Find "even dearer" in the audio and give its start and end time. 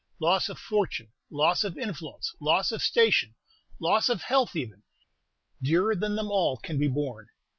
4.55-5.95